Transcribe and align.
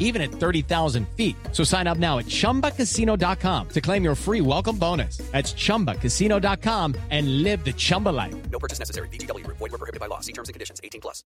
even 0.00 0.22
at 0.22 0.30
30,000 0.30 1.06
feet. 1.10 1.36
So 1.52 1.62
sign 1.62 1.86
up 1.86 1.98
now 1.98 2.18
at 2.18 2.26
chumbacasino.com 2.26 3.68
to 3.68 3.80
claim 3.80 4.02
your 4.02 4.14
free 4.14 4.40
welcome 4.40 4.78
bonus. 4.78 5.18
That's 5.32 5.52
chumbacasino.com 5.52 6.94
and 7.10 7.42
live 7.42 7.64
the 7.64 7.74
Chumba 7.74 8.08
life. 8.08 8.34
No 8.50 8.58
purchase 8.58 8.78
necessary. 8.78 9.08
VGW 9.08 9.44
Group. 9.44 9.58
Void 9.58 9.72
were 9.72 9.78
prohibited 9.78 10.00
by 10.00 10.06
law. 10.06 10.20
See 10.20 10.32
terms 10.32 10.48
and 10.48 10.54
conditions. 10.54 10.80
18 10.82 11.00
plus. 11.02 11.22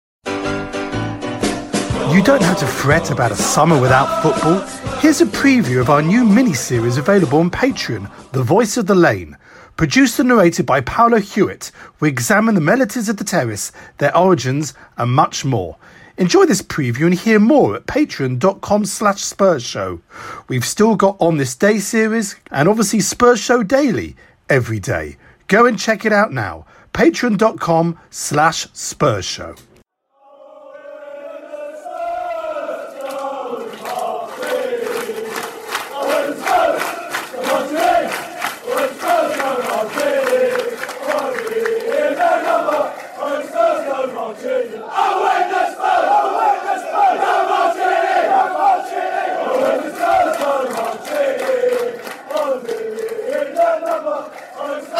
You 2.12 2.22
don't 2.22 2.42
have 2.42 2.58
to 2.58 2.66
fret 2.66 3.10
about 3.10 3.32
a 3.32 3.36
summer 3.36 3.80
without 3.80 4.22
football. 4.22 4.60
Here's 4.98 5.20
a 5.20 5.26
preview 5.26 5.80
of 5.80 5.88
our 5.88 6.02
new 6.02 6.24
mini-series 6.24 6.98
available 6.98 7.38
on 7.38 7.50
Patreon, 7.50 8.10
The 8.32 8.42
Voice 8.42 8.76
of 8.76 8.86
the 8.86 8.94
Lane. 8.94 9.36
Produced 9.76 10.20
and 10.20 10.28
narrated 10.28 10.66
by 10.66 10.82
Paolo 10.82 11.18
Hewitt, 11.18 11.72
we 12.00 12.08
examine 12.08 12.54
the 12.54 12.60
melodies 12.60 13.08
of 13.08 13.16
the 13.16 13.24
terrace, 13.24 13.72
their 13.98 14.16
origins, 14.16 14.74
and 14.96 15.12
much 15.12 15.44
more. 15.44 15.76
Enjoy 16.16 16.44
this 16.46 16.62
preview 16.62 17.06
and 17.06 17.14
hear 17.14 17.40
more 17.40 17.74
at 17.74 17.86
patreon.com 17.86 18.84
slash 18.84 19.22
Spurs 19.22 19.64
Show. 19.64 20.00
We've 20.48 20.64
still 20.64 20.94
got 20.94 21.16
On 21.20 21.38
This 21.38 21.56
Day 21.56 21.78
series 21.78 22.36
and 22.52 22.68
obviously 22.68 23.00
Spurs 23.00 23.40
Show 23.40 23.64
Daily 23.64 24.14
every 24.48 24.78
day. 24.78 25.16
Go 25.48 25.66
and 25.66 25.78
check 25.78 26.04
it 26.04 26.12
out 26.12 26.32
now. 26.32 26.66
Patreon.com 26.92 27.98
slash 28.10 28.68
Spurs 28.72 29.24
Show. 29.24 29.56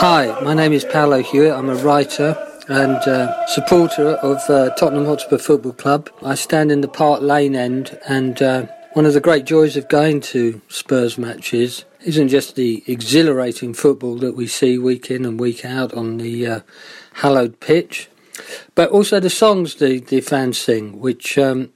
Hi, 0.07 0.39
my 0.43 0.53
name 0.53 0.75
is 0.75 0.85
Paolo 0.85 1.23
Hewitt. 1.23 1.51
I'm 1.51 1.71
a 1.71 1.77
writer 1.77 2.37
and 2.69 2.97
uh, 3.09 3.47
supporter 3.47 4.09
of 4.17 4.39
uh, 4.51 4.69
Tottenham 4.75 5.07
Hotspur 5.07 5.39
Football 5.39 5.73
Club. 5.73 6.11
I 6.23 6.35
stand 6.35 6.71
in 6.71 6.83
the 6.83 6.89
Park 6.89 7.23
Lane 7.23 7.57
end, 7.57 7.99
and 8.07 8.43
uh, 8.43 8.67
one 8.93 9.07
of 9.07 9.15
the 9.15 9.21
great 9.23 9.47
joys 9.47 9.79
of 9.79 9.89
going 9.89 10.21
to 10.21 10.61
Spurs 10.69 11.17
matches 11.17 11.87
isn't 12.05 12.29
just 12.29 12.55
the 12.55 12.85
exhilarating 12.87 13.73
football 13.73 14.17
that 14.17 14.37
we 14.37 14.47
see 14.47 14.77
week 14.77 15.11
in 15.11 15.25
and 15.25 15.41
week 15.41 15.65
out 15.65 15.95
on 15.95 16.19
the 16.19 16.47
uh, 16.47 16.61
hallowed 17.15 17.59
pitch, 17.61 18.11
but 18.75 18.91
also 18.91 19.21
the 19.21 19.31
songs 19.31 19.77
the, 19.77 20.01
the 20.01 20.21
fans 20.21 20.59
sing, 20.59 21.01
which 21.01 21.39
um, 21.39 21.73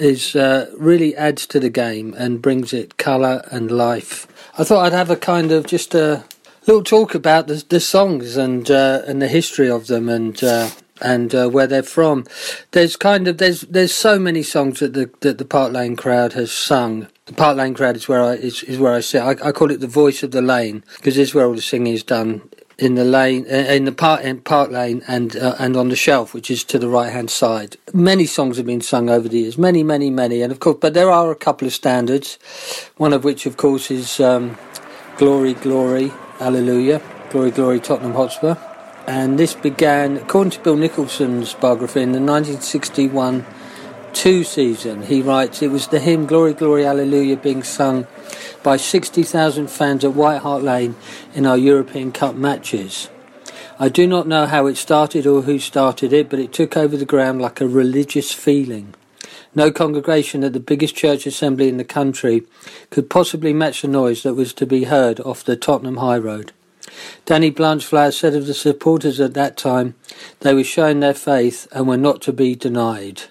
is 0.00 0.34
uh, 0.34 0.68
really 0.76 1.14
adds 1.14 1.46
to 1.46 1.60
the 1.60 1.70
game 1.70 2.12
and 2.18 2.42
brings 2.42 2.72
it 2.72 2.96
colour 2.96 3.46
and 3.52 3.70
life. 3.70 4.26
I 4.58 4.64
thought 4.64 4.84
I'd 4.84 4.92
have 4.92 5.10
a 5.10 5.16
kind 5.16 5.52
of 5.52 5.68
just 5.68 5.94
a 5.94 6.24
little 6.66 6.84
talk 6.84 7.14
about 7.14 7.46
the, 7.46 7.64
the 7.68 7.80
songs 7.80 8.36
and 8.36 8.70
uh, 8.70 9.02
and 9.06 9.20
the 9.20 9.28
history 9.28 9.70
of 9.70 9.86
them 9.86 10.08
and 10.08 10.42
uh, 10.42 10.70
and 11.00 11.34
uh, 11.34 11.48
where 11.48 11.66
they're 11.66 11.82
from. 11.82 12.24
There's 12.70 12.96
kind 12.96 13.28
of 13.28 13.38
there's 13.38 13.62
there's 13.62 13.94
so 13.94 14.18
many 14.18 14.42
songs 14.42 14.80
that 14.80 14.94
the 14.94 15.10
that 15.20 15.38
the 15.38 15.44
Park 15.44 15.72
Lane 15.72 15.96
crowd 15.96 16.32
has 16.34 16.52
sung. 16.52 17.08
The 17.26 17.34
Park 17.34 17.56
Lane 17.56 17.74
crowd 17.74 17.96
is 17.96 18.08
where 18.08 18.22
I 18.22 18.34
is, 18.34 18.62
is 18.64 18.78
where 18.78 18.94
I 18.94 19.00
sit. 19.00 19.20
I, 19.20 19.30
I 19.48 19.52
call 19.52 19.70
it 19.70 19.80
the 19.80 19.86
voice 19.86 20.22
of 20.22 20.30
the 20.30 20.42
lane 20.42 20.84
because 20.96 21.16
this 21.16 21.28
is 21.30 21.34
where 21.34 21.46
all 21.46 21.54
the 21.54 21.62
singing 21.62 21.94
is 21.94 22.02
done 22.02 22.42
in 22.78 22.94
the 22.94 23.04
lane 23.04 23.44
in 23.46 23.84
the 23.84 23.92
park 23.92 24.22
in 24.22 24.40
Park 24.40 24.70
Lane 24.70 25.02
and 25.06 25.36
uh, 25.36 25.54
and 25.58 25.76
on 25.76 25.88
the 25.88 25.96
shelf, 25.96 26.34
which 26.34 26.50
is 26.50 26.64
to 26.64 26.78
the 26.78 26.88
right 26.88 27.12
hand 27.12 27.30
side. 27.30 27.76
Many 27.92 28.26
songs 28.26 28.56
have 28.56 28.66
been 28.66 28.80
sung 28.80 29.10
over 29.10 29.28
the 29.28 29.38
years, 29.38 29.58
many, 29.58 29.82
many, 29.82 30.10
many, 30.10 30.42
and 30.42 30.52
of 30.52 30.60
course, 30.60 30.78
but 30.80 30.94
there 30.94 31.10
are 31.10 31.30
a 31.30 31.36
couple 31.36 31.66
of 31.66 31.74
standards. 31.74 32.38
One 32.96 33.12
of 33.12 33.24
which, 33.24 33.46
of 33.46 33.56
course, 33.56 33.90
is 33.90 34.20
um, 34.20 34.56
"Glory, 35.16 35.54
Glory." 35.54 36.12
Hallelujah. 36.38 37.00
Glory, 37.30 37.50
glory, 37.50 37.80
Tottenham 37.80 38.14
Hotspur. 38.14 38.56
And 39.06 39.38
this 39.38 39.54
began, 39.54 40.18
according 40.18 40.52
to 40.52 40.60
Bill 40.60 40.76
Nicholson's 40.76 41.54
biography, 41.54 42.02
in 42.02 42.12
the 42.12 42.20
1961 42.20 43.44
2 44.12 44.44
season. 44.44 45.02
He 45.02 45.22
writes, 45.22 45.62
It 45.62 45.70
was 45.70 45.88
the 45.88 45.98
hymn 45.98 46.26
Glory, 46.26 46.54
Glory, 46.54 46.84
Hallelujah 46.84 47.36
being 47.36 47.62
sung 47.62 48.06
by 48.62 48.76
60,000 48.76 49.68
fans 49.68 50.04
at 50.04 50.14
White 50.14 50.42
Hart 50.42 50.62
Lane 50.62 50.94
in 51.34 51.46
our 51.46 51.58
European 51.58 52.12
Cup 52.12 52.34
matches. 52.34 53.08
I 53.78 53.88
do 53.88 54.06
not 54.06 54.28
know 54.28 54.46
how 54.46 54.66
it 54.66 54.76
started 54.76 55.26
or 55.26 55.42
who 55.42 55.58
started 55.58 56.12
it, 56.12 56.28
but 56.28 56.38
it 56.38 56.52
took 56.52 56.76
over 56.76 56.96
the 56.96 57.04
ground 57.04 57.40
like 57.40 57.60
a 57.60 57.66
religious 57.66 58.32
feeling. 58.32 58.94
No 59.54 59.70
congregation 59.70 60.44
at 60.44 60.54
the 60.54 60.60
biggest 60.60 60.94
church 60.94 61.26
assembly 61.26 61.68
in 61.68 61.76
the 61.76 61.84
country 61.84 62.44
could 62.90 63.10
possibly 63.10 63.52
match 63.52 63.82
the 63.82 63.88
noise 63.88 64.22
that 64.22 64.34
was 64.34 64.54
to 64.54 64.66
be 64.66 64.84
heard 64.84 65.20
off 65.20 65.44
the 65.44 65.56
Tottenham 65.56 65.98
High 65.98 66.18
Road. 66.18 66.52
Danny 67.26 67.50
Blanchflower 67.50 68.12
said 68.12 68.34
of 68.34 68.46
the 68.46 68.54
supporters 68.54 69.20
at 69.20 69.34
that 69.34 69.56
time, 69.56 69.94
they 70.40 70.54
were 70.54 70.64
showing 70.64 71.00
their 71.00 71.14
faith 71.14 71.68
and 71.72 71.86
were 71.86 71.96
not 71.96 72.22
to 72.22 72.32
be 72.32 72.54
denied. 72.54 73.24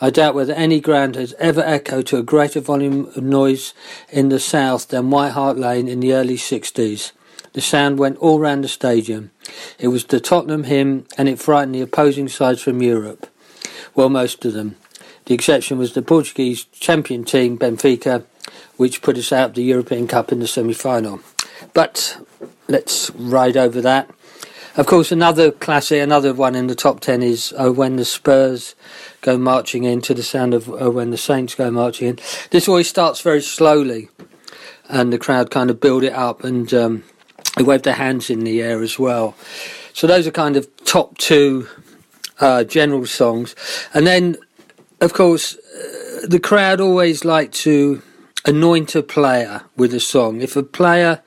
I 0.00 0.10
doubt 0.10 0.34
whether 0.34 0.52
any 0.52 0.80
ground 0.80 1.14
has 1.14 1.34
ever 1.38 1.60
echoed 1.60 2.06
to 2.08 2.18
a 2.18 2.22
greater 2.22 2.60
volume 2.60 3.06
of 3.14 3.22
noise 3.22 3.72
in 4.10 4.28
the 4.28 4.40
south 4.40 4.88
than 4.88 5.10
White 5.10 5.32
Hart 5.32 5.58
Lane 5.58 5.88
in 5.88 6.00
the 6.00 6.12
early 6.12 6.36
60s. 6.36 7.12
The 7.52 7.60
sound 7.60 7.98
went 7.98 8.18
all 8.18 8.38
round 8.38 8.64
the 8.64 8.68
stadium. 8.68 9.30
It 9.78 9.88
was 9.88 10.04
the 10.04 10.20
Tottenham 10.20 10.64
hymn 10.64 11.06
and 11.16 11.28
it 11.28 11.38
frightened 11.38 11.74
the 11.74 11.80
opposing 11.80 12.28
sides 12.28 12.62
from 12.62 12.82
Europe. 12.82 13.26
Well, 13.94 14.10
most 14.10 14.44
of 14.44 14.52
them. 14.52 14.76
The 15.26 15.34
exception 15.34 15.78
was 15.78 15.92
the 15.92 16.02
Portuguese 16.02 16.64
champion 16.64 17.24
team, 17.24 17.58
Benfica, 17.58 18.24
which 18.76 19.02
put 19.02 19.18
us 19.18 19.32
out 19.32 19.50
of 19.50 19.54
the 19.54 19.62
European 19.62 20.06
Cup 20.06 20.32
in 20.32 20.38
the 20.38 20.46
semi 20.46 20.72
final. 20.72 21.20
But 21.74 22.18
let's 22.68 23.10
ride 23.10 23.56
over 23.56 23.80
that. 23.80 24.10
Of 24.76 24.86
course, 24.86 25.10
another 25.10 25.50
classic, 25.50 26.02
another 26.02 26.34
one 26.34 26.54
in 26.54 26.66
the 26.66 26.74
top 26.74 27.00
ten 27.00 27.22
is 27.22 27.52
oh, 27.56 27.72
When 27.72 27.96
the 27.96 28.04
Spurs 28.04 28.74
Go 29.22 29.38
Marching 29.38 29.84
In 29.84 30.00
to 30.02 30.14
the 30.14 30.22
sound 30.22 30.54
of 30.54 30.68
oh, 30.68 30.90
When 30.90 31.10
the 31.10 31.16
Saints 31.16 31.54
Go 31.54 31.70
Marching 31.70 32.08
In. 32.08 32.18
This 32.50 32.68
always 32.68 32.88
starts 32.88 33.20
very 33.20 33.40
slowly, 33.40 34.10
and 34.88 35.12
the 35.12 35.18
crowd 35.18 35.50
kind 35.50 35.70
of 35.70 35.80
build 35.80 36.04
it 36.04 36.12
up 36.12 36.44
and 36.44 36.72
um, 36.74 37.04
they 37.56 37.62
wave 37.62 37.82
their 37.82 37.94
hands 37.94 38.28
in 38.28 38.40
the 38.40 38.62
air 38.62 38.82
as 38.82 38.98
well. 38.98 39.34
So 39.92 40.06
those 40.06 40.26
are 40.26 40.30
kind 40.30 40.56
of 40.56 40.68
top 40.84 41.16
two 41.16 41.68
uh, 42.38 42.64
general 42.64 43.06
songs. 43.06 43.56
And 43.94 44.06
then 44.06 44.36
of 45.00 45.12
course, 45.12 45.56
uh, 45.56 46.26
the 46.26 46.40
crowd 46.40 46.80
always 46.80 47.24
like 47.24 47.52
to 47.52 48.02
anoint 48.46 48.94
a 48.94 49.02
player 49.02 49.62
with 49.76 49.92
a 49.92 50.00
song. 50.00 50.40
If 50.40 50.56
a 50.56 50.62
player 50.62 51.20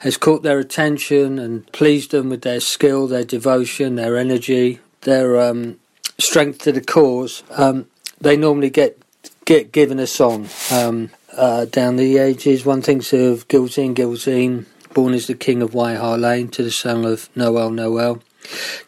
has 0.00 0.16
caught 0.16 0.42
their 0.42 0.58
attention 0.58 1.38
and 1.38 1.70
pleased 1.72 2.10
them 2.10 2.28
with 2.28 2.42
their 2.42 2.60
skill, 2.60 3.06
their 3.06 3.24
devotion, 3.24 3.96
their 3.96 4.16
energy, 4.16 4.80
their 5.02 5.40
um, 5.40 5.78
strength 6.18 6.58
to 6.60 6.72
the 6.72 6.82
cause, 6.82 7.42
um, 7.50 7.86
they 8.20 8.36
normally 8.36 8.70
get 8.70 8.98
get 9.44 9.72
given 9.72 9.98
a 9.98 10.06
song. 10.06 10.48
Um, 10.70 11.10
uh, 11.36 11.66
down 11.66 11.96
the 11.96 12.18
ages, 12.18 12.64
one 12.64 12.82
thinks 12.82 13.12
of 13.12 13.46
Gilzean 13.48 13.94
Gilzean, 13.94 14.66
born 14.94 15.12
as 15.14 15.26
the 15.26 15.34
king 15.34 15.62
of 15.62 15.74
White 15.74 15.96
Hart 15.96 16.20
Lane, 16.20 16.48
to 16.48 16.62
the 16.62 16.70
song 16.70 17.04
of 17.04 17.28
Noel 17.36 17.70
Noel. 17.70 18.22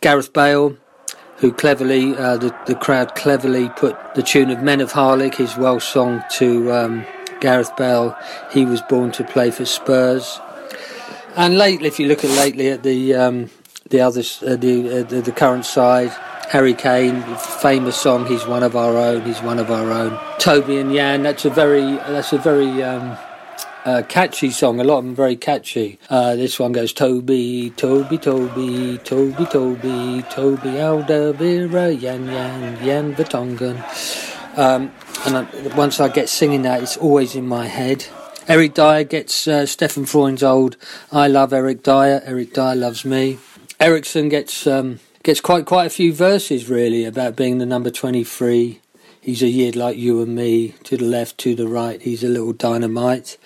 Gareth 0.01 0.33
Bale, 0.33 0.77
who 1.39 1.53
cleverly, 1.53 2.17
uh, 2.17 2.37
the, 2.37 2.55
the 2.67 2.75
crowd 2.75 3.15
cleverly 3.15 3.69
put 3.71 3.97
the 4.15 4.23
tune 4.23 4.51
of 4.51 4.63
Men 4.63 4.81
of 4.81 4.93
Harlech, 4.93 5.37
his 5.37 5.57
Welsh 5.57 5.87
song, 5.87 6.23
to 6.33 6.73
um, 6.73 7.07
Gareth 7.41 7.75
Bale. 7.77 8.17
He 8.53 8.65
was 8.65 8.83
born 8.83 9.13
to 9.13 9.25
play 9.25 9.51
for 9.51 9.65
Spurs. 9.65 10.41
And 11.37 11.57
lately, 11.57 11.87
if 11.87 12.01
you 12.01 12.09
look 12.09 12.25
at 12.25 12.31
lately 12.31 12.69
at 12.69 12.83
the 12.83 13.15
um, 13.15 13.51
the 13.91 14.01
others, 14.01 14.43
uh, 14.43 14.57
the, 14.57 15.01
uh, 15.01 15.21
the 15.21 15.33
current 15.33 15.65
side, 15.65 16.11
Harry 16.51 16.75
Kane, 16.75 17.23
famous 17.61 17.97
song. 17.97 18.27
He's 18.27 18.47
one 18.47 18.63
of 18.63 18.75
our 18.75 18.97
own. 18.97 19.23
He's 19.23 19.41
one 19.41 19.59
of 19.59 19.71
our 19.71 19.91
own. 19.91 20.19
Toby 20.39 20.79
and 20.79 20.93
Jan. 20.93 21.23
That's 21.23 21.45
a 21.45 21.51
very 21.51 21.83
that's 21.83 22.33
a 22.33 22.39
very 22.39 22.83
um, 22.83 23.17
uh, 23.85 24.03
catchy 24.09 24.51
song. 24.51 24.81
A 24.81 24.85
lot 24.85 24.99
of 24.99 25.05
them 25.05 25.15
very 25.15 25.37
catchy. 25.37 25.99
Uh, 26.11 26.37
this 26.37 26.59
one 26.59 26.73
goes 26.73 26.93
Toby, 26.93 27.71
Toby, 27.77 28.19
Toby, 28.19 28.99
Toby, 29.05 29.47
Toby, 29.47 30.23
Toby 30.31 30.71
Alderweireld, 30.79 32.01
Jan, 32.01 32.27
Jan, 32.27 32.85
Jan 32.85 33.15
Vertonghen. 33.15 34.59
Um, 34.59 34.93
and 35.27 35.37
I, 35.37 35.77
once 35.77 36.01
I 36.01 36.09
get 36.09 36.29
singing 36.29 36.63
that, 36.63 36.83
it's 36.83 36.97
always 36.97 37.35
in 37.35 37.47
my 37.47 37.67
head. 37.67 38.07
Eric 38.49 38.75
Dier 38.75 39.05
gets 39.05 39.47
uh, 39.47 39.67
Stefan 39.67 40.07
Freund's 40.07 40.43
old 40.43 40.77
I 41.13 41.29
love 41.29 41.53
Eric 41.53 41.83
Dier." 41.83 42.23
Eric 42.25 42.55
Dier 42.55 42.75
loves 42.75 43.05
me. 43.05 43.39
Eriksen 43.79 44.31
gets 44.31 44.67
um, 44.67 45.01
gets 45.23 45.41
quite 45.41 45.67
quite 45.67 45.87
a 45.87 45.91
few 45.91 46.13
verses 46.13 46.69
really 46.69 47.05
about 47.05 47.37
being 47.37 47.59
the 47.59 47.67
number 47.67 47.91
23. 47.91 48.81
He's 49.29 49.43
a 49.43 49.49
year 49.49 49.73
like 49.73 49.99
you 49.99 50.23
and 50.23 50.35
me, 50.35 50.69
to 50.85 50.97
the 50.97 51.05
left, 51.05 51.37
to 51.41 51.55
the 51.55 51.69
right. 51.69 52.01
He's 52.01 52.25
a 52.25 52.29
little 52.29 52.55
dynamite. 52.55 53.37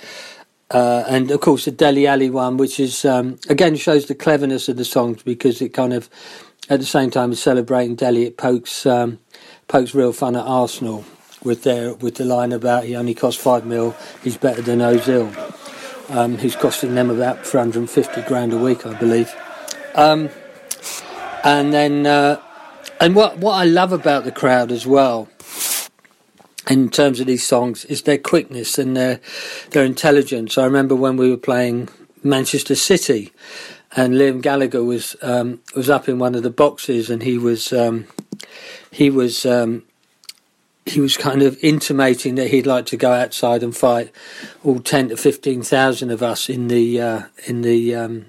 Uh, 0.71 1.03
and 1.09 1.29
of 1.33 1.41
course, 1.41 1.65
the 1.65 1.73
Dele 1.73 2.07
Alli 2.07 2.31
one, 2.31 2.57
which 2.57 2.79
is 2.79 3.05
um, 3.05 3.41
again 3.49 3.75
shows 3.75 4.07
the 4.07 4.15
cleverness 4.15 4.69
of 4.69 4.77
the 4.77 4.85
songs 4.85 5.25
because 5.25 5.61
it 5.61 5.71
kind 5.71 5.93
of, 5.93 6.09
at 6.71 6.79
the 6.79 6.87
same 6.87 7.11
time 7.11 7.33
as 7.33 7.43
celebrating 7.43 7.97
Dele, 7.97 8.23
it 8.23 8.37
pokes 8.37 8.87
um, 8.87 9.19
pokes 9.67 9.93
real 9.93 10.13
fun 10.13 10.37
at 10.37 10.45
Arsenal 10.45 11.05
with 11.43 11.65
their 11.65 11.95
with 11.95 12.15
the 12.15 12.25
line 12.25 12.53
about 12.53 12.85
he 12.85 12.95
only 12.95 13.13
cost 13.13 13.41
five 13.41 13.67
mil, 13.67 13.97
he's 14.23 14.37
better 14.37 14.63
than 14.63 14.79
Ozil, 14.79 15.35
um, 16.11 16.37
who's 16.37 16.55
costing 16.55 16.95
them 16.95 17.11
about 17.11 17.45
450 17.45 18.23
grand 18.29 18.53
a 18.53 18.57
week, 18.57 18.87
I 18.87 18.97
believe. 19.01 19.35
Um, 19.97 20.31
and 21.43 21.73
then, 21.73 22.07
uh, 22.07 22.41
and 23.01 23.17
what 23.17 23.39
what 23.39 23.55
I 23.55 23.65
love 23.65 23.93
about 23.93 24.23
the 24.23 24.31
crowd 24.31 24.71
as 24.71 24.87
well 24.87 25.29
in 26.69 26.89
terms 26.89 27.21
of 27.21 27.27
these 27.27 27.47
songs 27.47 27.85
is 27.87 28.03
their 28.03 28.19
quickness 28.19 28.79
and 28.79 28.97
their 28.97 29.21
their 29.71 29.85
intelligence. 29.85 30.59
I 30.59 30.65
remember 30.65 30.95
when 30.95 31.17
we 31.17 31.31
were 31.31 31.37
playing 31.37 31.89
Manchester 32.23 32.75
City, 32.75 33.33
and 33.97 34.15
Liam 34.15 34.41
Gallagher 34.41 34.85
was 34.85 35.17
um, 35.23 35.61
was 35.75 35.91
up 35.91 36.09
in 36.09 36.19
one 36.19 36.35
of 36.35 36.43
the 36.43 36.51
boxes, 36.51 37.11
and 37.11 37.23
he 37.23 37.37
was 37.39 37.73
um, 37.73 38.07
he 38.91 39.11
was 39.11 39.45
um, 39.45 39.83
he 40.87 41.01
was 41.01 41.17
kind 41.17 41.43
of 41.43 41.59
intimating 41.63 42.37
that 42.37 42.49
he'd 42.49 42.67
like 42.67 42.87
to 42.87 42.97
go 42.97 43.13
outside 43.13 43.63
and 43.63 43.77
fight 43.77 44.13
all 44.65 44.81
ten 44.81 45.09
to 45.09 45.17
fifteen 45.17 45.63
thousand 45.63 46.11
of 46.11 46.23
us 46.23 46.49
in 46.49 46.69
the 46.69 47.01
uh, 47.01 47.23
in 47.47 47.63
the 47.63 47.95
um, 47.95 48.27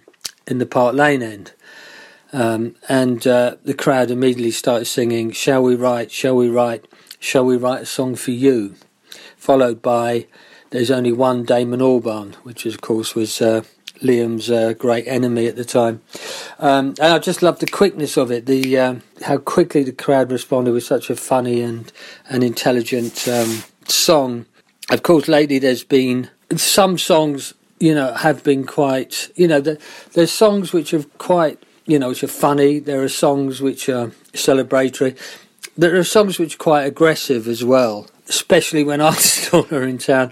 in 0.47 0.57
the 0.57 0.65
Park 0.65 0.95
Lane 0.95 1.21
end. 1.21 1.53
Um, 2.33 2.75
and 2.89 3.25
uh, 3.27 3.57
the 3.63 3.75
crowd 3.75 4.09
immediately 4.09 4.50
started 4.50 4.85
singing, 4.85 5.31
Shall 5.31 5.62
we 5.62 5.75
write, 5.75 6.12
shall 6.12 6.35
we 6.35 6.50
write, 6.50 6.88
Shall 7.24 7.46
We 7.46 7.56
Write 7.56 7.84
a 7.84 7.86
Song 7.86 8.16
for 8.16 8.31
You? 8.31 8.75
Followed 9.38 9.81
by 9.81 10.28
There's 10.72 10.92
Only 10.92 11.14
One 11.14 11.46
Damon 11.46 11.80
Albarn, 11.80 12.36
which 12.44 12.66
of 12.66 12.81
course 12.81 13.16
was 13.16 13.42
uh, 13.42 13.64
Liam's 14.02 14.52
uh, 14.52 14.74
great 14.74 15.08
enemy 15.08 15.48
at 15.48 15.56
the 15.56 15.64
time. 15.64 16.02
Um, 16.60 16.96
and 17.00 17.14
I 17.14 17.20
just 17.20 17.42
loved 17.42 17.62
the 17.62 17.66
quickness 17.66 18.18
of 18.18 18.30
it, 18.30 18.46
the 18.46 18.78
uh, 18.78 18.96
how 19.22 19.38
quickly 19.38 19.84
the 19.84 19.94
crowd 19.94 20.34
responded 20.34 20.74
with 20.74 20.84
such 20.84 21.10
a 21.10 21.16
funny 21.16 21.62
and, 21.62 21.94
and 22.30 22.44
intelligent 22.44 23.26
um, 23.30 23.64
song. 23.88 24.46
Of 24.92 25.04
course, 25.04 25.30
lately 25.30 25.60
there's 25.60 25.86
been 25.86 26.30
some 26.58 26.98
songs, 26.98 27.54
you 27.80 27.96
know, 27.96 28.14
have 28.16 28.44
been 28.44 28.66
quite, 28.66 29.31
you 29.38 29.48
know, 29.48 29.62
the, 29.62 29.80
there's 30.12 30.31
songs 30.31 30.74
which 30.74 30.94
are 30.94 31.04
quite, 31.19 31.64
you 31.86 31.98
know, 31.98 32.10
which 32.10 32.24
are 32.26 32.28
funny. 32.28 32.80
There 32.80 33.02
are 33.02 33.08
songs 33.08 33.62
which 33.62 33.88
are 33.88 34.08
celebratory 34.34 35.18
there 35.78 35.96
are 35.96 36.04
songs 36.04 36.40
which 36.40 36.56
are 36.56 36.60
quite 36.60 36.84
aggressive 36.84 37.48
as 37.48 37.64
well, 37.64 38.08
especially 38.30 38.84
when 38.84 39.02
Arsenal 39.02 39.68
are 39.72 39.84
in 39.84 39.98
town. 39.98 40.31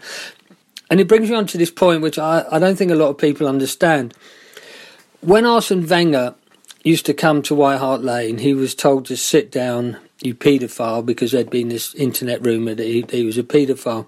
And 0.90 1.00
it 1.00 1.08
brings 1.08 1.30
me 1.30 1.36
on 1.36 1.48
to 1.48 1.58
this 1.58 1.72
point, 1.72 2.02
which 2.02 2.20
I, 2.20 2.46
I 2.52 2.60
don't 2.60 2.76
think 2.76 2.92
a 2.92 2.96
lot 2.96 3.10
of 3.10 3.18
people 3.18 3.48
understand. 3.48 4.14
When 5.22 5.46
Arsene 5.46 5.88
Wenger 5.88 6.36
used 6.84 7.06
to 7.06 7.14
come 7.14 7.42
to 7.44 7.56
White 7.56 7.78
Hart 7.78 8.04
Lane, 8.04 8.40
he 8.40 8.54
was 8.54 8.76
told 8.76 9.06
to 9.06 9.16
sit 9.16 9.52
down, 9.52 9.98
you 10.22 10.36
paedophile, 10.36 11.06
because 11.06 11.32
there'd 11.32 11.50
been 11.50 11.70
this 11.70 11.96
internet 11.96 12.46
rumour 12.46 12.76
that 12.76 12.84
he, 12.84 13.06
he 13.10 13.24
was 13.24 13.38
a 13.38 13.44
paedophile. 13.44 14.08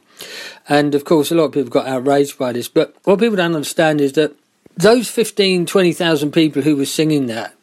And 0.68 0.94
of 0.94 1.06
course, 1.06 1.31
a 1.31 1.36
lot 1.36 1.45
of 1.45 1.51
people 1.53 1.69
got 1.69 1.88
outraged 1.88 2.38
by 2.38 2.51
this. 2.51 2.68
But 2.68 2.95
what 3.03 3.19
people 3.19 3.38
don't 3.38 3.56
understand 3.56 4.01
is 4.01 4.13
that 4.13 4.36
those 4.75 5.09
15, 5.09 5.65
20,000 5.65 6.31
people 6.31 6.63
who 6.63 6.75
were 6.75 6.86
singing 6.86 7.27
that, 7.27 7.53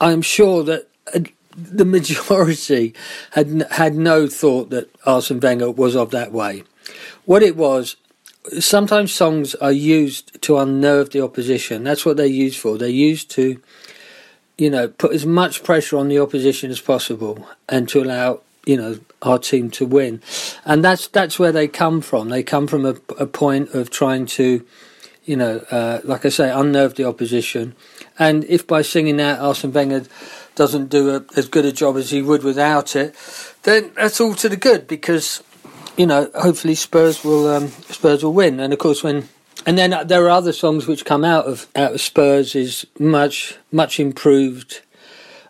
I'm 0.00 0.22
sure 0.22 0.64
that 0.64 0.88
uh, 1.14 1.20
the 1.64 1.84
majority 1.84 2.94
had 3.32 3.66
had 3.70 3.94
no 3.94 4.26
thought 4.26 4.70
that 4.70 4.90
Arsene 5.06 5.40
Wenger 5.40 5.70
was 5.70 5.96
of 5.96 6.10
that 6.10 6.32
way. 6.32 6.64
What 7.24 7.42
it 7.42 7.56
was, 7.56 7.96
sometimes 8.58 9.12
songs 9.12 9.54
are 9.56 9.72
used 9.72 10.40
to 10.42 10.58
unnerve 10.58 11.10
the 11.10 11.22
opposition. 11.22 11.84
That's 11.84 12.04
what 12.04 12.16
they're 12.16 12.26
used 12.26 12.58
for. 12.58 12.78
They're 12.78 12.88
used 12.88 13.30
to, 13.32 13.60
you 14.58 14.70
know, 14.70 14.88
put 14.88 15.12
as 15.12 15.26
much 15.26 15.62
pressure 15.62 15.96
on 15.96 16.08
the 16.08 16.18
opposition 16.18 16.70
as 16.70 16.80
possible 16.80 17.46
and 17.68 17.88
to 17.90 18.02
allow 18.02 18.40
you 18.66 18.76
know 18.76 18.98
our 19.22 19.38
team 19.38 19.70
to 19.70 19.86
win. 19.86 20.22
And 20.64 20.84
that's 20.84 21.08
that's 21.08 21.38
where 21.38 21.52
they 21.52 21.68
come 21.68 22.00
from. 22.00 22.28
They 22.28 22.42
come 22.42 22.66
from 22.66 22.86
a, 22.86 22.96
a 23.18 23.26
point 23.26 23.70
of 23.74 23.90
trying 23.90 24.26
to, 24.26 24.64
you 25.24 25.36
know, 25.36 25.58
uh, 25.70 26.00
like 26.04 26.24
I 26.24 26.30
say, 26.30 26.50
unnerve 26.50 26.94
the 26.96 27.04
opposition. 27.04 27.74
And 28.18 28.44
if 28.44 28.66
by 28.66 28.82
singing 28.82 29.16
that 29.18 29.40
Arsene 29.40 29.72
Wenger 29.72 30.04
doesn't 30.54 30.88
do 30.88 31.16
a, 31.16 31.24
as 31.36 31.48
good 31.48 31.64
a 31.64 31.72
job 31.72 31.96
as 31.96 32.10
he 32.10 32.22
would 32.22 32.42
without 32.42 32.96
it, 32.96 33.14
then 33.62 33.92
that's 33.94 34.20
all 34.20 34.34
to 34.34 34.48
the 34.48 34.56
good 34.56 34.86
because 34.86 35.42
you 35.96 36.06
know 36.06 36.30
hopefully 36.34 36.74
Spurs 36.74 37.24
will 37.24 37.48
um, 37.48 37.68
Spurs 37.68 38.24
will 38.24 38.32
win. 38.32 38.60
And 38.60 38.72
of 38.72 38.78
course 38.78 39.02
when 39.02 39.28
and 39.66 39.76
then 39.76 40.06
there 40.06 40.24
are 40.24 40.30
other 40.30 40.52
songs 40.52 40.86
which 40.86 41.04
come 41.04 41.24
out 41.24 41.46
of 41.46 41.66
out 41.76 41.94
of 41.94 42.00
Spurs 42.00 42.54
is 42.54 42.86
much 42.98 43.56
much 43.72 44.00
improved. 44.00 44.80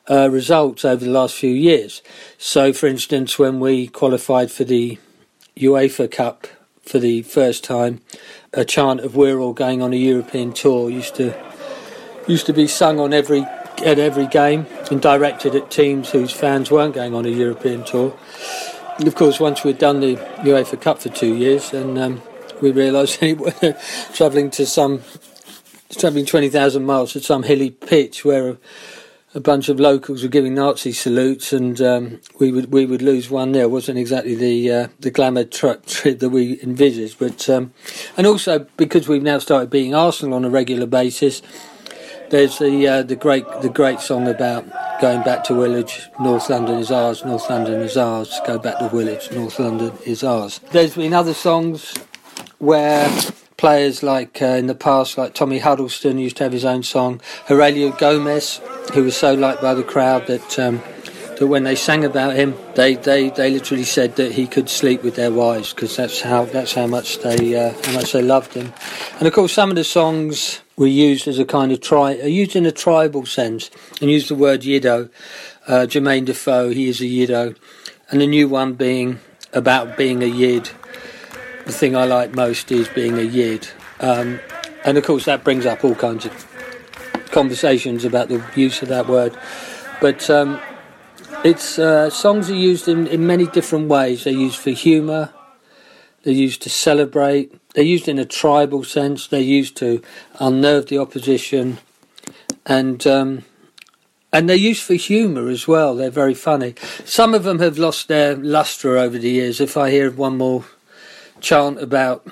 Uh, 0.08 0.28
results 0.28 0.84
over 0.84 1.04
the 1.04 1.10
last 1.10 1.36
few 1.36 1.52
years. 1.52 2.02
So, 2.36 2.72
for 2.72 2.88
instance, 2.88 3.38
when 3.38 3.60
we 3.60 3.86
qualified 3.86 4.50
for 4.50 4.64
the 4.64 4.98
UEFA 5.56 6.10
Cup 6.10 6.48
for 6.82 6.98
the 6.98 7.22
first 7.22 7.62
time, 7.62 8.00
a 8.52 8.64
chant 8.64 9.00
of 9.00 9.14
"We're 9.14 9.38
all 9.38 9.52
going 9.52 9.82
on 9.82 9.92
a 9.92 9.96
European 9.96 10.52
tour" 10.52 10.90
used 10.90 11.14
to 11.16 11.32
used 12.26 12.46
to 12.46 12.52
be 12.52 12.66
sung 12.66 12.98
on 12.98 13.12
every 13.12 13.46
at 13.78 13.98
every 13.98 14.26
game 14.26 14.66
and 14.90 15.00
directed 15.00 15.54
at 15.54 15.70
teams 15.70 16.10
whose 16.10 16.32
fans 16.32 16.70
weren't 16.70 16.94
going 16.94 17.14
on 17.14 17.24
a 17.24 17.30
European 17.30 17.84
tour. 17.84 18.16
And 18.98 19.08
of 19.08 19.14
course, 19.14 19.40
once 19.40 19.64
we'd 19.64 19.78
done 19.78 20.00
the 20.00 20.16
UEFA 20.42 20.80
Cup 20.80 21.00
for 21.00 21.08
two 21.08 21.34
years, 21.34 21.72
and 21.72 21.98
um, 21.98 22.22
we 22.60 22.70
realised 22.70 23.18
travelling 24.12 24.50
to 24.50 24.66
some 24.66 25.02
travelling 25.96 26.26
twenty 26.26 26.50
thousand 26.50 26.84
miles 26.84 27.14
to 27.14 27.20
some 27.20 27.44
hilly 27.44 27.70
pitch 27.70 28.26
where 28.26 28.50
a, 28.50 28.56
a, 29.34 29.40
bunch 29.40 29.70
of 29.70 29.80
locals 29.80 30.22
were 30.22 30.28
giving 30.28 30.54
Nazi 30.54 30.92
salutes, 30.92 31.50
and 31.50 31.80
um, 31.80 32.20
we 32.38 32.52
would 32.52 32.70
we 32.72 32.84
would 32.84 33.00
lose 33.00 33.30
one 33.30 33.52
there. 33.52 33.70
wasn't 33.70 33.96
exactly 33.96 34.34
the 34.34 34.70
uh, 34.70 34.88
the 34.98 35.10
glamour 35.10 35.44
trip 35.44 35.86
that 35.86 36.30
we 36.30 36.60
envisaged, 36.62 37.18
but 37.18 37.48
um, 37.48 37.72
and 38.18 38.26
also 38.26 38.66
because 38.76 39.08
we've 39.08 39.22
now 39.22 39.38
started 39.38 39.70
beating 39.70 39.94
Arsenal 39.94 40.34
on 40.34 40.44
a 40.44 40.50
regular 40.50 40.86
basis 40.86 41.40
there's 42.30 42.58
the 42.58 42.86
uh, 42.86 43.02
the 43.02 43.16
great 43.16 43.44
the 43.60 43.68
great 43.68 44.00
song 44.00 44.28
about 44.28 44.64
going 45.00 45.22
back 45.22 45.44
to 45.44 45.54
Woolwich. 45.54 46.08
North 46.20 46.48
London 46.48 46.78
is 46.78 46.90
ours. 46.90 47.24
North 47.24 47.48
London 47.50 47.80
is 47.80 47.96
ours. 47.96 48.40
Go 48.46 48.58
back 48.58 48.78
to 48.78 48.86
Woolwich. 48.86 49.30
North 49.32 49.58
London 49.58 49.92
is 50.06 50.22
ours. 50.22 50.60
There's 50.70 50.94
been 50.94 51.12
other 51.12 51.34
songs 51.34 51.94
where 52.58 53.10
players 53.56 54.02
like 54.02 54.40
uh, 54.40 54.46
in 54.46 54.66
the 54.66 54.74
past, 54.74 55.18
like 55.18 55.34
Tommy 55.34 55.58
Huddlestone, 55.58 56.18
used 56.18 56.36
to 56.38 56.44
have 56.44 56.52
his 56.52 56.64
own 56.64 56.82
song. 56.82 57.20
Heurelho 57.48 57.98
Gomes, 57.98 58.60
who 58.94 59.04
was 59.04 59.16
so 59.16 59.34
liked 59.34 59.60
by 59.60 59.74
the 59.74 59.84
crowd 59.84 60.26
that. 60.28 60.58
Um, 60.58 60.82
that 61.40 61.46
when 61.46 61.64
they 61.64 61.74
sang 61.74 62.04
about 62.04 62.36
him, 62.36 62.54
they, 62.74 62.96
they, 62.96 63.30
they 63.30 63.50
literally 63.50 63.84
said 63.84 64.16
that 64.16 64.32
he 64.32 64.46
could 64.46 64.68
sleep 64.68 65.02
with 65.02 65.14
their 65.14 65.30
wives 65.30 65.72
because 65.72 65.96
that's 65.96 66.20
how 66.20 66.44
that's 66.44 66.74
how 66.74 66.86
much 66.86 67.18
they 67.20 67.56
uh, 67.56 67.72
how 67.82 67.92
much 67.94 68.12
they 68.12 68.20
loved 68.20 68.52
him. 68.52 68.74
And 69.18 69.26
of 69.26 69.32
course, 69.32 69.50
some 69.50 69.70
of 69.70 69.76
the 69.76 69.84
songs 69.84 70.60
were 70.80 70.86
used 70.86 71.28
as 71.28 71.38
a 71.38 71.44
kind 71.44 71.72
of 71.72 71.80
tri, 71.82 72.12
used 72.14 72.56
in 72.56 72.64
a 72.64 72.72
tribal 72.72 73.26
sense, 73.26 73.70
and 74.00 74.10
used 74.10 74.28
the 74.28 74.34
word 74.34 74.62
Yiddo. 74.62 75.10
Uh, 75.68 75.86
Jermaine 75.86 76.24
Defoe, 76.24 76.70
he 76.70 76.88
is 76.88 77.02
a 77.02 77.04
Yiddo, 77.04 77.54
and 78.08 78.22
the 78.22 78.26
new 78.26 78.48
one 78.48 78.72
being 78.72 79.20
about 79.52 79.98
being 79.98 80.22
a 80.22 80.26
Yid. 80.26 80.70
The 81.66 81.72
thing 81.72 81.94
I 81.94 82.06
like 82.06 82.34
most 82.34 82.72
is 82.72 82.88
being 82.88 83.18
a 83.18 83.22
Yid, 83.22 83.68
um, 84.00 84.40
and 84.82 84.96
of 84.96 85.04
course 85.04 85.26
that 85.26 85.44
brings 85.44 85.66
up 85.66 85.84
all 85.84 85.94
kinds 85.94 86.24
of 86.24 86.46
conversations 87.30 88.06
about 88.06 88.28
the 88.28 88.42
use 88.56 88.80
of 88.80 88.88
that 88.88 89.06
word. 89.06 89.36
But 90.00 90.30
um, 90.30 90.58
it's 91.44 91.78
uh, 91.78 92.08
songs 92.08 92.48
are 92.48 92.54
used 92.54 92.88
in, 92.88 93.06
in 93.06 93.26
many 93.26 93.46
different 93.46 93.88
ways. 93.88 94.24
They're 94.24 94.32
used 94.32 94.58
for 94.58 94.70
humour. 94.70 95.30
They're 96.22 96.32
used 96.32 96.62
to 96.62 96.70
celebrate. 96.70 97.59
They're 97.74 97.84
used 97.84 98.08
in 98.08 98.18
a 98.18 98.24
tribal 98.24 98.84
sense. 98.84 99.26
They're 99.26 99.40
used 99.40 99.76
to 99.78 100.02
unnerve 100.38 100.86
the 100.86 100.98
opposition, 100.98 101.78
and 102.66 103.06
um, 103.06 103.44
and 104.32 104.48
they're 104.48 104.56
used 104.56 104.82
for 104.82 104.94
humour 104.94 105.48
as 105.48 105.68
well. 105.68 105.94
They're 105.94 106.10
very 106.10 106.34
funny. 106.34 106.74
Some 107.04 107.34
of 107.34 107.44
them 107.44 107.58
have 107.60 107.78
lost 107.78 108.08
their 108.08 108.36
lustre 108.36 108.96
over 108.96 109.18
the 109.18 109.30
years. 109.30 109.60
If 109.60 109.76
I 109.76 109.90
hear 109.90 110.10
one 110.10 110.36
more 110.36 110.64
chant 111.40 111.80
about 111.80 112.26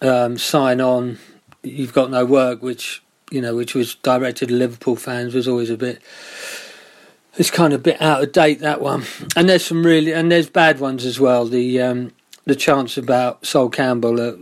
um, 0.00 0.38
"sign 0.38 0.80
on," 0.80 1.18
you've 1.62 1.94
got 1.94 2.10
no 2.10 2.24
work, 2.24 2.62
which 2.62 3.02
you 3.30 3.40
know, 3.40 3.56
which 3.56 3.74
was 3.74 3.94
directed 3.96 4.50
at 4.50 4.56
Liverpool 4.56 4.96
fans, 4.96 5.34
was 5.34 5.48
always 5.48 5.70
a 5.70 5.76
bit. 5.76 6.02
It's 7.38 7.50
kind 7.50 7.72
of 7.72 7.80
a 7.80 7.82
bit 7.82 8.02
out 8.02 8.22
of 8.22 8.32
date 8.32 8.60
that 8.60 8.82
one, 8.82 9.04
and 9.34 9.48
there's 9.48 9.64
some 9.64 9.86
really 9.86 10.12
and 10.12 10.30
there's 10.30 10.50
bad 10.50 10.80
ones 10.80 11.06
as 11.06 11.18
well. 11.18 11.46
The 11.46 11.80
um, 11.80 12.12
the 12.44 12.54
chants 12.54 12.98
about 12.98 13.46
Sol 13.46 13.70
Campbell, 13.70 14.20
uh, 14.20 14.32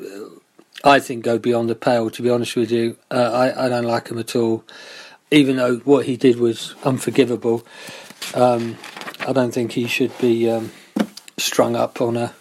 I 0.84 1.00
think, 1.00 1.24
go 1.24 1.38
beyond 1.38 1.68
the 1.68 1.74
pale. 1.74 2.10
To 2.10 2.22
be 2.22 2.30
honest 2.30 2.56
with 2.56 2.70
you, 2.70 2.96
uh, 3.10 3.30
I 3.32 3.66
I 3.66 3.68
don't 3.68 3.84
like 3.84 4.08
him 4.08 4.18
at 4.18 4.34
all. 4.34 4.64
Even 5.30 5.56
though 5.56 5.76
what 5.78 6.06
he 6.06 6.16
did 6.16 6.40
was 6.40 6.74
unforgivable, 6.84 7.64
um, 8.34 8.76
I 9.20 9.32
don't 9.32 9.52
think 9.52 9.72
he 9.72 9.86
should 9.86 10.16
be 10.18 10.50
um, 10.50 10.72
strung 11.36 11.76
up 11.76 12.00
on 12.00 12.16
a 12.16 12.34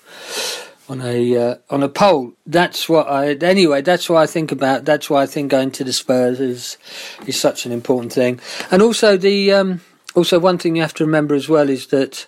on 0.90 1.02
a 1.02 1.38
uh, 1.38 1.56
on 1.70 1.84
a 1.84 1.90
pole. 1.90 2.34
That's 2.46 2.90
what 2.90 3.08
I 3.08 3.34
anyway. 3.34 3.82
That's 3.82 4.10
what 4.10 4.24
I 4.24 4.26
think 4.26 4.52
about. 4.52 4.86
That's 4.86 5.10
why 5.10 5.24
I 5.24 5.26
think 5.28 5.52
going 5.52 5.72
to 5.72 5.84
the 5.84 5.94
Spurs 5.94 6.40
is 6.40 6.78
is 7.28 7.40
such 7.40 7.66
an 7.66 7.72
important 7.72 8.14
thing. 8.14 8.40
And 8.72 8.82
also 8.82 9.18
the 9.18 9.54
um, 9.54 9.82
also 10.16 10.40
one 10.40 10.58
thing 10.58 10.76
you 10.76 10.82
have 10.82 10.96
to 10.96 11.06
remember 11.06 11.36
as 11.36 11.48
well 11.48 11.70
is 11.70 11.88
that 11.88 12.26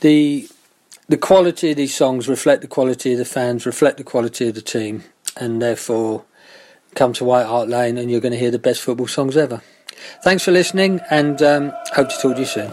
the 0.00 0.48
the 1.08 1.16
quality 1.16 1.70
of 1.70 1.76
these 1.76 1.94
songs 1.94 2.28
reflect 2.28 2.62
the 2.62 2.68
quality 2.68 3.12
of 3.12 3.18
the 3.18 3.24
fans, 3.24 3.66
reflect 3.66 3.98
the 3.98 4.04
quality 4.04 4.48
of 4.48 4.54
the 4.54 4.62
team, 4.62 5.02
and 5.36 5.60
therefore 5.60 6.24
come 6.94 7.12
to 7.14 7.24
White 7.24 7.46
Hart 7.46 7.68
Lane 7.68 7.98
and 7.98 8.10
you're 8.10 8.20
going 8.20 8.32
to 8.32 8.38
hear 8.38 8.50
the 8.50 8.58
best 8.58 8.82
football 8.82 9.06
songs 9.06 9.36
ever. 9.36 9.62
Thanks 10.22 10.44
for 10.44 10.50
listening, 10.50 11.00
and 11.10 11.40
um, 11.42 11.72
hope 11.94 12.08
to 12.08 12.16
talk 12.20 12.34
to 12.34 12.40
you 12.40 12.46
soon. 12.46 12.72